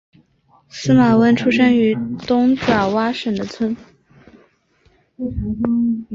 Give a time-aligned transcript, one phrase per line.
[0.67, 1.95] 司马温出生于
[2.25, 3.77] 东爪哇省的村。